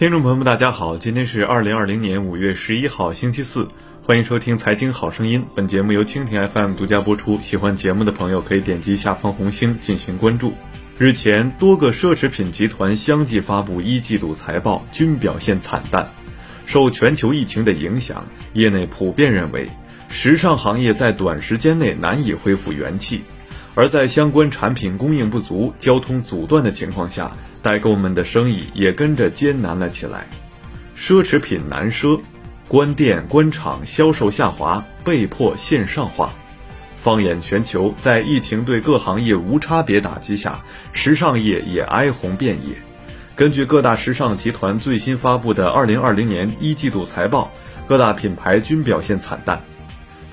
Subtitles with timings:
[0.00, 3.68] 听众朋友们，大家好，今天是二零二零年五月十一号，星期四，
[4.02, 5.42] 欢迎收听《财经好声音》。
[5.54, 7.38] 本节目由蜻蜓 FM 独家播出。
[7.42, 10.54] 喜欢节目的朋友可以点击下方红星进行关注。
[10.96, 16.08] 日前，多个奢侈品集团相继发布一季度财报，均表现惨淡。
[16.64, 19.68] 受全球疫情的影响，业内普遍认为，
[20.08, 23.22] 时尚行业在短时间内难以恢复元气。
[23.74, 30.26] 而在相关产品供应不足、交通阻断的情况下，代购们的生意也跟着艰难了起来，
[30.96, 32.20] 奢侈品难奢，
[32.68, 36.32] 关店关厂，销售下滑，被迫线上化。
[36.98, 42.76] 放眼全球，在疫情对各行业无差别打击下，时尚业也哀鸿遍野。
[43.34, 47.50] 根据各大时尚集团最新发布的2020年一季度财报，
[47.88, 49.62] 各大品牌均表现惨淡。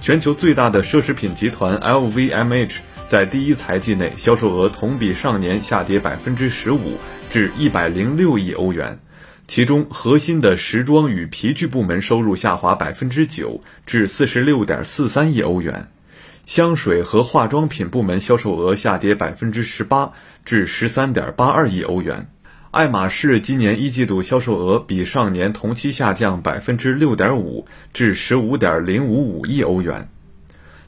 [0.02, 6.98] 全球最大的奢侈品集团 LVMH 在第一财季内销售额同比上年下跌百分之十五。
[7.30, 9.00] 至一百零六亿欧元，
[9.48, 15.88] 其中核心的时装与皮具部门收入下滑百分之九，至四十六点四三亿欧元；
[16.46, 20.14] 香水和化妆品部门销售额下跌百分之十八，
[20.46, 22.28] 至十三点八二亿欧元；
[22.72, 30.10] 爱马仕今年一季度销售额比上年同期下降百分之六点五，至十五点零五五亿欧元。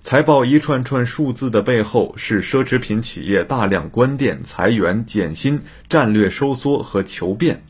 [0.02, 7.64] 财报一串串数字的背后，是奢侈品企业大量关店、裁员、减薪、战略收缩和求变。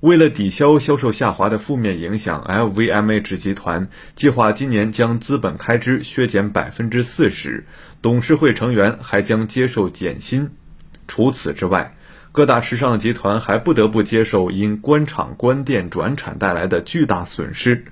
[0.00, 7.64] 为了抵消销售下滑的负面影响，LVMH 集团计划今年将资本开支削减百分之四十，
[8.02, 10.50] 董事会成员还将接受减薪。
[11.06, 11.96] 除此之外，
[12.32, 17.84] 各大时尚集团还不得不接受因关厂、关店、转产带来的巨大损失。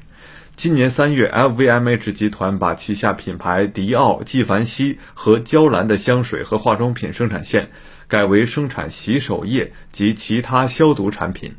[0.55, 7.70] 今年三月，LVMH 集团把旗下品牌迪奥、纪梵希和娇兰的香水和化妆品生产线
[8.06, 11.55] 改为生产洗手液及其他消毒产品。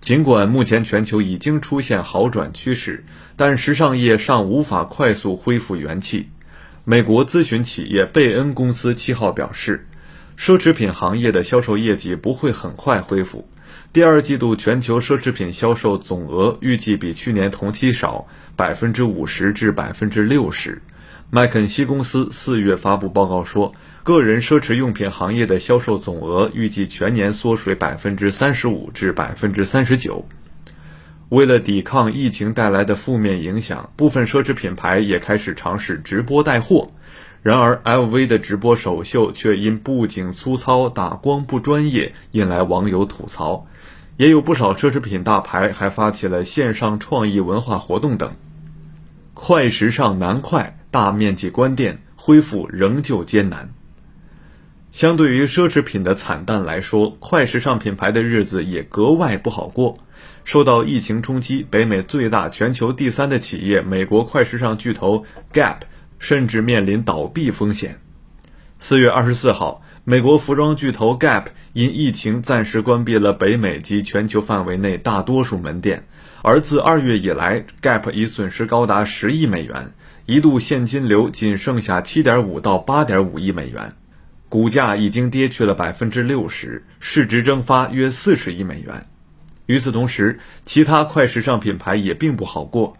[0.00, 6.28] 尽管目前全球已经出现好转趋势，但时尚业尚无法快速恢复元气。
[6.84, 9.88] 美国咨询企业贝恩公司七号表示，
[10.38, 13.48] 奢侈品行业的销售业绩不会很快恢复。
[13.94, 20.82] 第二季度全球奢侈品销售总额预计比去年同期少百分之五十至百分之六十。
[21.30, 23.72] 麦肯锡公司四月发布报告说，
[24.02, 30.26] 个人奢侈用品行业的销售总额预计全年缩水百分之三十五至百分之三十九。
[31.28, 36.90] 为了抵抗疫情带来的负面影响，部分奢侈品牌也开始尝试直播带货。
[37.44, 43.66] 然而，LV 的直播首秀却因布景粗糙、打光不专业，引来网友吐槽。
[44.16, 48.32] 也有不少奢侈品大牌还发起了线上创意文化活动等。
[49.34, 53.68] 快时尚难快，大面积关店，恢复仍旧艰难。
[54.92, 59.98] 相对于奢侈品的惨淡来说，快时尚品牌的日子也格外不好过。
[60.44, 65.80] 受到疫情冲击，北美最大、全球第三的企业——美国快时尚巨头 Gap，
[66.18, 68.00] 甚至面临倒闭风险。
[68.78, 69.82] 四月二十四号。
[70.06, 76.06] 美国服装巨头 Gap 因疫情暂时关闭了北美及全球范围内大多数门店，
[76.42, 79.94] 而自二月以来，Gap 已损失高达十亿美元，
[80.26, 83.94] 一度现金流仅剩下七点五到八点五亿美元，
[84.50, 89.06] 股价已经跌去了百分之六十，市值蒸发约四十亿美元。
[89.64, 92.94] 与此同时，其他快时尚品牌也并不好过。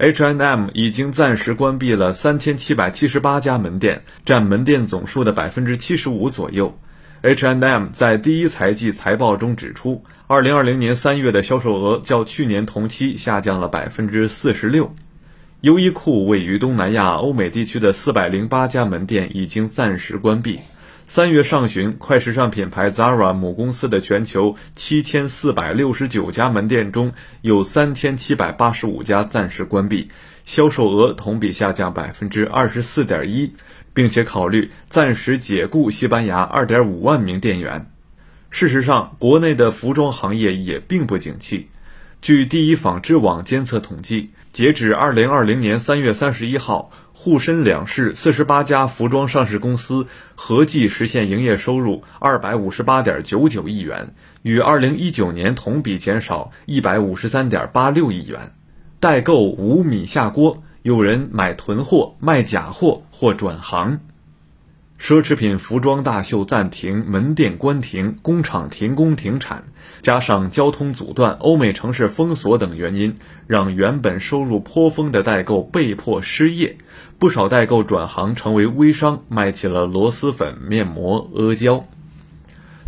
[0.00, 6.74] H&M 已经暂时关闭了三千七百七十八家门店，占门店总数的百分之七十五左右。
[7.20, 14.94] H&M 在第一财季财报中指出，二零二零年三月的销售额较去年同期下降了百分之四十六。
[15.60, 20.60] 优衣库位于东南亚、欧美地区的四百零八家门店已经暂时关闭。
[21.12, 30.08] 三月上旬，快时尚品牌 Zara 母公司的全球七千四百六十九家门店中有三千七百八十五家暂时关闭，
[30.44, 33.54] 销售额同比下降百分之二十四点一，
[33.92, 37.90] 并且考虑暂时解雇西班牙二点五万名店员。
[38.48, 41.70] 事实上，国内的服装行业也并不景气。
[42.22, 44.30] 据第一纺织网监测统计。
[44.52, 54.12] 截止二零二零年三月三十一号，沪深两市四十八家服装上市公司合计实现营业收入二百五十八点九九亿元，
[54.42, 58.52] 与二零一九年同比减少一百五十三点八六亿元。
[58.98, 64.00] 代购无米下锅，有人买囤货、卖假货或转行。
[65.00, 69.64] 奢侈品服装大秀暂停，门店关停，工厂停工停产，
[70.02, 73.16] 加上交通阻断、欧美城市封锁等原因，
[73.46, 76.76] 让原本收入颇丰的代购被迫失业。
[77.18, 81.86] 不少代购转行成为微商，卖起了螺蛳粉、面膜、阿胶。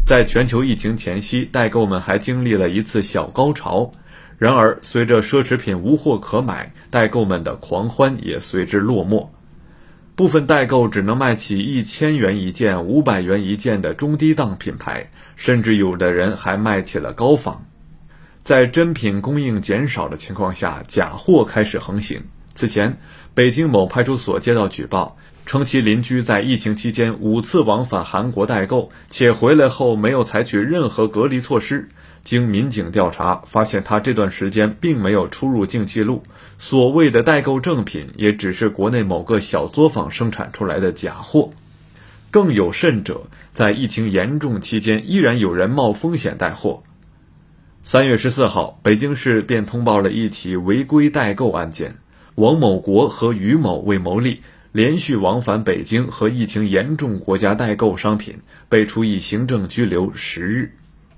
[0.04, 3.90] 在全球疫情前夕，代购们还经历了一次小高潮。
[4.36, 9.28] 然而，随着奢侈品无货可买，代购们的狂欢也随之落寞。
[10.14, 17.64] 部分代购只能卖起一千元一件、五百元一件的中低档品牌，甚至有的人还卖起了高仿。
[18.42, 22.24] 在真品供应减少的情况下，假货开始横行。
[22.54, 22.98] 此前，
[23.34, 25.16] 北京某派出所接到举报，
[25.46, 31.88] 称其邻居在疫情期间五次往返韩国代购，且回来后没有采取任何隔离措施。
[32.24, 36.22] 经民警调查，发现他这段时间并没有出入境记录，
[36.58, 41.50] 所谓的代购正品也只是国内某个小作坊生产出来的假货。
[42.30, 46.82] 更有甚者，在疫情严重期间，依然有人冒风险带货。
[47.82, 51.96] 三月十四号，北京市便通报了一起违规代购案件，
[52.36, 54.40] 王某国和于某为牟利，
[54.70, 58.38] 连续往返北京和疫情严重国家代购商品，
[58.68, 60.72] 被处以行政拘留十日。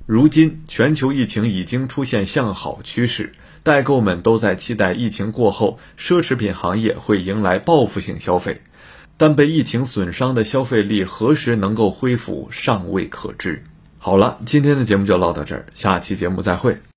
[0.07, 8.61] 如今，全球疫情已经出现向好趋势，代购们都在期待疫情过后，奢侈品行业会迎来报复性消费。
[9.17, 13.65] 但被疫情损伤的消费力何时能够恢复，尚未可知。
[13.99, 16.77] 好了，今天的节目就唠到这儿，下期节目再会。